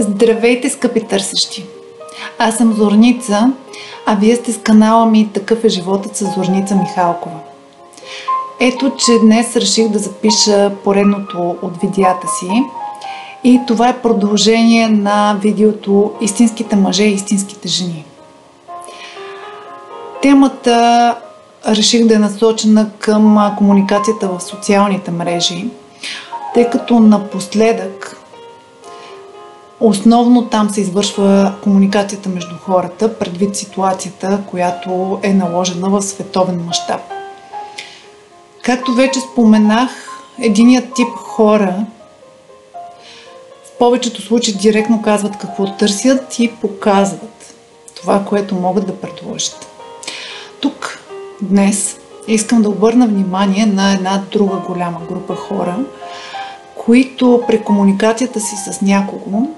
Здравейте, 0.00 0.70
скъпи 0.70 1.00
търсещи! 1.00 1.66
Аз 2.38 2.56
съм 2.56 2.72
Зорница, 2.72 3.52
а 4.06 4.14
вие 4.14 4.36
сте 4.36 4.52
с 4.52 4.58
канала 4.58 5.06
ми 5.06 5.28
Такъв 5.32 5.64
е 5.64 5.68
животът 5.68 6.16
с 6.16 6.34
Зорница 6.34 6.74
Михалкова. 6.74 7.36
Ето, 8.60 8.92
че 8.96 9.18
днес 9.22 9.56
реших 9.56 9.88
да 9.88 9.98
запиша 9.98 10.72
поредното 10.84 11.56
от 11.62 11.80
видеята 11.80 12.26
си 12.28 12.48
и 13.44 13.60
това 13.66 13.88
е 13.88 14.02
продължение 14.02 14.88
на 14.88 15.38
видеото 15.42 16.12
Истинските 16.20 16.76
мъже 16.76 17.04
и 17.04 17.14
истинските 17.14 17.68
жени. 17.68 18.04
Темата 20.22 21.16
реших 21.68 22.06
да 22.06 22.14
е 22.14 22.18
насочена 22.18 22.90
към 22.98 23.52
комуникацията 23.58 24.28
в 24.28 24.42
социалните 24.42 25.10
мрежи, 25.10 25.68
тъй 26.54 26.70
като 26.70 27.00
напоследък 27.00 28.07
Основно 29.80 30.48
там 30.48 30.70
се 30.70 30.80
извършва 30.80 31.54
комуникацията 31.62 32.28
между 32.28 32.54
хората, 32.58 33.18
предвид 33.18 33.56
ситуацията, 33.56 34.40
която 34.46 35.20
е 35.22 35.32
наложена 35.32 35.90
в 35.90 36.02
световен 36.02 36.64
мащаб. 36.66 37.00
Както 38.62 38.94
вече 38.94 39.20
споменах, 39.20 39.90
единият 40.38 40.94
тип 40.94 41.08
хора 41.16 41.74
в 43.64 43.78
повечето 43.78 44.22
случаи 44.22 44.54
директно 44.54 45.02
казват 45.02 45.38
какво 45.38 45.76
търсят 45.76 46.38
и 46.38 46.52
показват 46.60 47.54
това, 48.00 48.24
което 48.24 48.54
могат 48.54 48.86
да 48.86 48.96
предложат. 48.96 49.66
Тук 50.60 50.98
днес 51.42 51.96
искам 52.28 52.62
да 52.62 52.68
обърна 52.68 53.06
внимание 53.06 53.66
на 53.66 53.92
една 53.92 54.22
друга 54.32 54.56
голяма 54.56 55.00
група 55.08 55.34
хора, 55.34 55.76
които 56.76 57.42
при 57.46 57.62
комуникацията 57.62 58.40
си 58.40 58.56
с 58.56 58.80
някого 58.80 59.48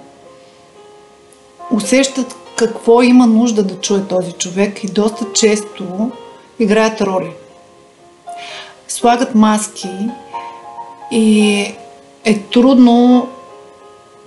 усещат 1.71 2.37
какво 2.57 3.03
има 3.03 3.27
нужда 3.27 3.63
да 3.63 3.81
чуе 3.81 4.03
този 4.05 4.33
човек 4.33 4.85
и 4.85 4.87
доста 4.87 5.27
често 5.33 6.11
играят 6.59 7.01
роли. 7.01 7.31
Слагат 8.89 9.35
маски 9.35 9.89
и 11.11 11.51
е 12.25 12.39
трудно, 12.39 13.29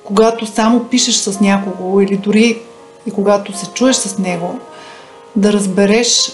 когато 0.04 0.46
само 0.46 0.84
пишеш 0.84 1.16
с 1.16 1.40
някого 1.40 2.02
или 2.02 2.18
дори 2.18 2.62
и 3.06 3.12
когато 3.12 3.58
се 3.58 3.66
чуеш 3.74 3.96
с 3.96 4.18
него, 4.18 4.60
да 5.36 5.54
разбереш 5.54 6.32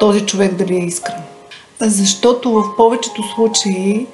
този 0.00 0.26
човек 0.26 0.54
дали 0.54 0.74
е 0.74 0.84
искрен. 0.84 1.22
Защото 1.80 2.52
в 2.52 2.76
повечето 2.76 3.22
случаи, 3.34 4.06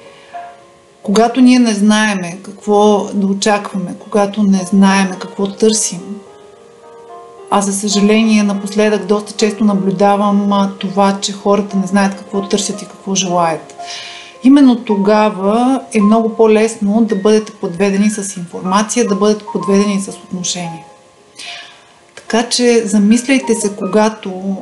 когато 1.03 1.41
ние 1.41 1.59
не 1.59 1.73
знаеме 1.73 2.39
какво 2.43 3.07
да 3.13 3.27
очакваме, 3.27 3.95
когато 3.99 4.43
не 4.43 4.57
знаеме 4.57 5.17
какво 5.19 5.47
търсим, 5.47 6.19
а 7.55 7.61
за 7.61 7.73
съжаление, 7.73 8.43
напоследък 8.43 9.05
доста 9.05 9.33
често 9.33 9.63
наблюдавам 9.63 10.69
това, 10.79 11.17
че 11.21 11.31
хората 11.31 11.77
не 11.77 11.87
знаят 11.87 12.15
какво 12.15 12.41
търсят 12.41 12.81
и 12.81 12.85
какво 12.85 13.15
желаят. 13.15 13.75
Именно 14.43 14.75
тогава 14.75 15.81
е 15.93 16.01
много 16.01 16.35
по-лесно 16.35 17.05
да 17.05 17.15
бъдете 17.15 17.51
подведени 17.51 18.09
с 18.09 18.37
информация, 18.37 19.07
да 19.07 19.15
бъдете 19.15 19.45
подведени 19.53 20.01
с 20.01 20.09
отношение. 20.09 20.85
Така 22.15 22.49
че 22.49 22.87
замисляйте 22.87 23.55
се, 23.55 23.75
когато 23.75 24.57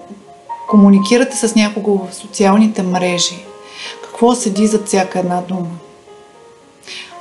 комуникирате 0.69 1.37
с 1.37 1.55
някого 1.55 2.07
в 2.07 2.15
социалните 2.15 2.83
мрежи, 2.83 3.45
какво 4.03 4.35
седи 4.35 4.67
за 4.67 4.83
всяка 4.85 5.19
една 5.19 5.41
дума. 5.47 5.69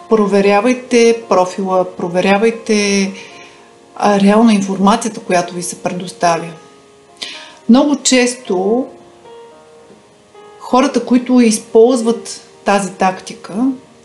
Проверявайте 0.08 1.22
профила, 1.28 1.84
проверявайте 1.96 3.12
а, 4.02 4.20
реална 4.20 4.54
информацията, 4.54 5.20
която 5.20 5.54
ви 5.54 5.62
се 5.62 5.82
предоставя. 5.82 6.50
Много 7.68 7.96
често 7.96 8.86
хората, 10.58 11.04
които 11.04 11.40
използват 11.40 12.40
тази 12.64 12.92
тактика, 12.92 13.54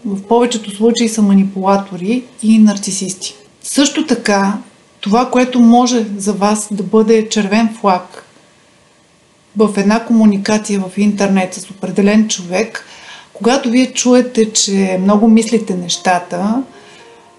в 0.05 0.23
повечето 0.23 0.75
случаи 0.75 1.09
са 1.09 1.21
манипулатори 1.21 2.23
и 2.43 2.59
нарцисисти. 2.59 3.35
Също 3.63 4.05
така, 4.05 4.57
това, 5.01 5.29
което 5.29 5.59
може 5.59 6.05
за 6.17 6.33
вас 6.33 6.67
да 6.71 6.83
бъде 6.83 7.29
червен 7.29 7.77
флаг 7.81 8.25
в 9.57 9.69
една 9.77 10.05
комуникация 10.05 10.79
в 10.79 10.97
интернет 10.97 11.53
с 11.53 11.69
определен 11.69 12.27
човек, 12.27 12.85
когато 13.33 13.69
вие 13.69 13.93
чуете, 13.93 14.53
че 14.53 14.97
много 15.01 15.27
мислите 15.27 15.75
нещата, 15.75 16.63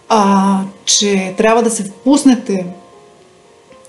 а, 0.08 0.60
че 0.84 1.34
трябва 1.36 1.62
да 1.62 1.70
се 1.70 1.84
впуснете 1.84 2.66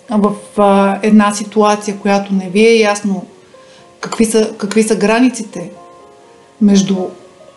в 0.10 0.36
а, 0.58 1.00
една 1.04 1.34
ситуация, 1.34 1.98
която 1.98 2.34
не 2.34 2.50
ви 2.50 2.68
е 2.68 2.80
ясно 2.80 3.26
какви 4.00 4.26
са, 4.26 4.54
какви 4.58 4.84
са 4.84 4.96
границите 4.96 5.72
между 6.62 6.96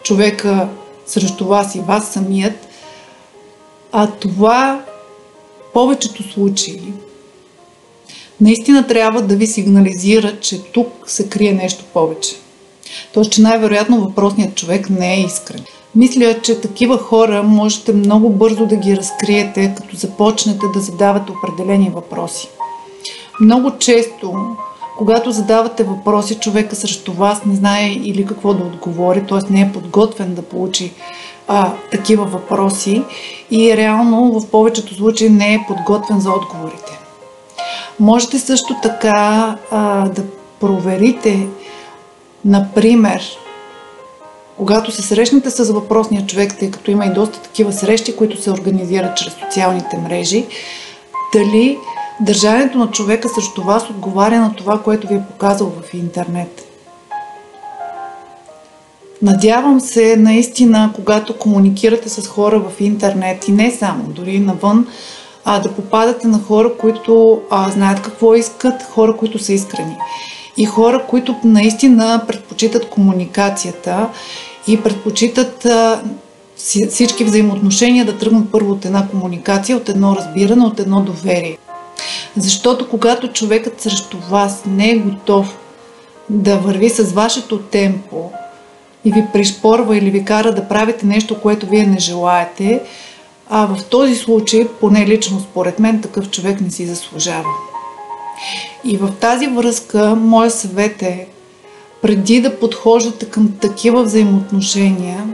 човека 0.03 0.69
срещу 1.07 1.47
вас 1.47 1.75
и 1.75 1.81
вас 1.81 2.13
самият, 2.13 2.69
а 3.93 4.07
това 4.07 4.85
повечето 5.75 6.33
случаи 6.33 6.93
наистина 8.41 8.87
трябва 8.87 9.23
да 9.23 9.37
ви 9.37 9.47
сигнализира, 9.47 10.41
че 10.41 10.63
тук 10.63 10.89
се 11.07 11.29
крие 11.29 11.53
нещо 11.53 11.85
повече. 11.93 12.37
Тоест, 13.13 13.33
че 13.33 13.43
най-вероятно 13.43 14.01
въпросният 14.01 14.55
човек 14.55 14.91
не 14.91 15.15
е 15.15 15.21
искрен. 15.21 15.65
Мисля, 15.95 16.41
че 16.43 16.61
такива 16.61 16.99
хора 16.99 17.43
можете 17.43 17.93
много 17.93 18.31
бързо 18.31 18.67
да 18.67 18.77
ги 18.77 18.97
разкриете, 18.97 19.75
като 19.77 19.97
започнете 19.97 20.67
да 20.75 20.81
задавате 20.81 21.33
определени 21.33 21.91
въпроси. 21.95 22.49
Много 23.41 23.79
често, 23.79 24.35
когато 24.99 25.31
задавате 25.31 25.85
въпроси, 25.85 26.35
човека 26.35 26.77
срещу 26.77 27.13
вас 27.13 27.45
не 27.45 27.55
знае 27.55 27.91
или 27.91 28.27
какво 28.27 28.55
да 28.55 28.65
отговори, 28.65 29.27
т.е. 29.27 29.53
не 29.53 29.61
е 29.61 29.73
подготвен 29.73 30.35
да 30.35 30.43
получи 30.43 30.93
а, 31.49 31.73
такива 31.91 32.25
въпроси 32.25 33.03
и 33.51 33.77
реално 33.77 34.41
в 34.41 34.51
повечето 34.51 34.95
случаи 34.95 35.29
не 35.31 35.55
е 35.55 35.65
подготвен 35.69 36.21
за 36.21 36.31
отговорите. 36.31 36.99
Можете 38.01 38.39
също 38.39 38.77
така 38.83 39.57
а, 39.71 40.09
да 40.09 40.23
проверите, 40.61 41.47
например, 42.45 43.23
когато 44.61 44.93
се 44.93 45.03
срещнете 45.03 45.51
с 45.51 45.73
въпросния 45.73 46.27
човек, 46.27 46.59
тъй 46.59 46.71
като 46.71 46.91
има 46.91 47.07
и 47.07 47.13
доста 47.13 47.43
такива 47.43 47.73
срещи, 47.73 48.17
които 48.17 48.43
се 48.43 48.51
организират 48.51 49.17
чрез 49.17 49.33
социалните 49.35 49.99
мрежи, 49.99 50.47
дали 51.35 51.79
държането 52.21 52.79
на 52.79 52.91
човека 52.91 53.29
срещу 53.29 53.63
вас 53.63 53.91
отговаря 53.91 54.41
на 54.41 54.55
това, 54.57 54.83
което 54.83 55.09
ви 55.09 55.15
е 55.15 55.25
показал 55.31 55.73
в 55.83 55.95
интернет. 55.95 56.67
Надявам 59.23 59.81
се 59.81 60.17
наистина, 60.17 60.91
когато 60.95 61.39
комуникирате 61.39 62.09
с 62.09 62.29
хора 62.29 62.61
в 62.61 62.81
интернет 62.81 63.49
и 63.49 63.53
не 63.53 63.71
само, 63.71 64.05
дори 64.05 64.39
навън, 64.39 64.87
а, 65.45 65.61
да 65.61 65.73
попадате 65.73 66.29
на 66.29 66.39
хора, 66.39 66.77
които 66.77 67.41
а, 67.51 67.71
знаят 67.71 68.03
какво 68.03 68.35
искат, 68.35 68.83
хора, 68.83 69.17
които 69.17 69.39
са 69.39 69.53
искрени. 69.53 69.97
И 70.57 70.67
хора, 70.67 71.05
които 71.09 71.37
наистина 71.45 72.25
предпочитат 72.27 72.89
комуникацията 72.89 74.09
и 74.73 74.83
предпочитат 74.83 75.67
всички 76.91 77.25
взаимоотношения 77.25 78.05
да 78.05 78.19
тръгнат 78.19 78.53
първо 78.53 78.73
от 78.73 78.85
една 78.85 79.09
комуникация, 79.09 79.77
от 79.77 79.89
едно 79.89 80.17
разбиране, 80.17 80.65
от 80.65 80.81
едно 80.81 81.01
доверие. 81.01 81.59
Защото 82.37 82.89
когато 82.89 83.29
човекът 83.29 83.81
срещу 83.81 84.19
вас 84.31 84.63
не 84.67 84.91
е 84.91 84.99
готов 84.99 85.57
да 86.31 86.57
върви 86.57 86.91
с 86.91 87.03
вашето 87.03 87.59
темпо 87.59 88.31
и 89.05 89.13
ви 89.13 89.27
пришпорва 89.33 89.97
или 89.97 90.11
ви 90.11 90.25
кара 90.25 90.55
да 90.55 90.69
правите 90.69 91.07
нещо, 91.07 91.41
което 91.41 91.67
вие 91.67 91.87
не 91.87 91.99
желаете, 91.99 92.81
а 93.49 93.67
в 93.67 93.85
този 93.85 94.15
случай, 94.15 94.69
поне 94.81 95.07
лично 95.07 95.41
според 95.41 95.79
мен, 95.79 96.01
такъв 96.01 96.31
човек 96.31 96.61
не 96.61 96.71
си 96.71 96.87
заслужава. 96.87 97.49
И 98.85 98.97
в 98.97 99.11
тази 99.21 99.47
връзка, 99.47 100.17
моят 100.17 100.55
съвет 100.55 101.03
е 101.03 101.27
преди 102.03 102.41
да 102.41 102.59
подхождате 102.59 103.27
към 103.27 103.53
такива 103.61 104.03
взаимоотношения, 104.03 105.27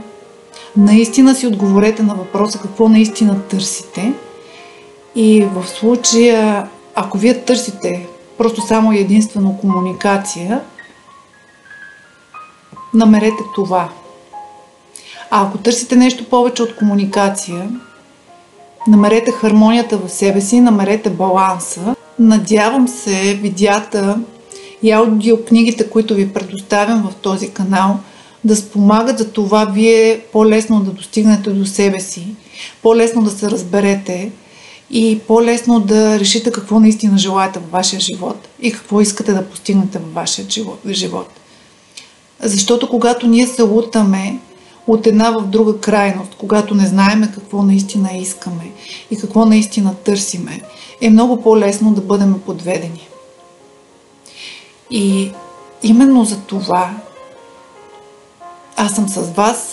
наистина 0.77 1.35
си 1.35 1.47
отговорете 1.47 2.03
на 2.03 2.15
въпроса 2.15 2.59
какво 2.59 2.89
наистина 2.89 3.41
търсите. 3.41 4.13
И 5.15 5.41
в 5.53 5.67
случая, 5.67 6.69
ако 6.95 7.17
вие 7.17 7.41
търсите 7.41 8.07
просто 8.37 8.61
само 8.61 8.91
единствено 8.91 9.57
комуникация, 9.57 10.61
намерете 12.93 13.43
това. 13.55 13.89
А 15.31 15.47
ако 15.47 15.57
търсите 15.57 15.95
нещо 15.95 16.29
повече 16.29 16.63
от 16.63 16.75
комуникация, 16.75 17.69
намерете 18.87 19.31
хармонията 19.31 19.97
в 19.97 20.09
себе 20.09 20.41
си, 20.41 20.59
намерете 20.59 21.09
баланса. 21.09 21.95
Надявам 22.19 22.87
се 22.87 23.33
видеята 23.41 24.19
и 24.83 24.91
аудиокнигите, 24.91 25.89
които 25.89 26.15
ви 26.15 26.33
предоставям 26.33 27.09
в 27.09 27.15
този 27.15 27.49
канал, 27.49 27.99
да 28.43 28.55
спомагат 28.55 29.17
за 29.17 29.31
това 29.31 29.65
вие 29.65 30.21
по-лесно 30.33 30.79
да 30.79 30.91
достигнете 30.91 31.49
до 31.49 31.65
себе 31.65 31.99
си, 31.99 32.27
по-лесно 32.81 33.21
да 33.21 33.29
се 33.29 33.51
разберете 33.51 34.31
и 34.91 35.19
по-лесно 35.27 35.79
да 35.79 36.19
решите 36.19 36.51
какво 36.51 36.79
наистина 36.79 37.17
желаете 37.17 37.59
във 37.59 37.71
вашия 37.71 37.99
живот 37.99 38.47
и 38.61 38.71
какво 38.71 39.01
искате 39.01 39.33
да 39.33 39.45
постигнете 39.45 39.99
във 39.99 40.13
вашия 40.13 40.47
живот. 40.89 41.29
Защото 42.39 42.89
когато 42.89 43.27
ние 43.27 43.47
се 43.47 43.61
лутаме 43.61 44.39
от 44.87 45.07
една 45.07 45.31
в 45.31 45.47
друга 45.47 45.79
крайност, 45.79 46.35
когато 46.37 46.75
не 46.75 46.87
знаеме 46.87 47.31
какво 47.33 47.63
наистина 47.63 48.09
искаме 48.17 48.71
и 49.11 49.17
какво 49.17 49.45
наистина 49.45 49.95
търсиме, 49.95 50.61
е 51.01 51.09
много 51.09 51.41
по-лесно 51.41 51.93
да 51.93 52.01
бъдем 52.01 52.35
подведени. 52.45 53.07
И 54.89 55.31
именно 55.83 56.25
за 56.25 56.39
това 56.39 56.89
аз 58.77 58.95
съм 58.95 59.09
с 59.09 59.21
вас 59.31 59.65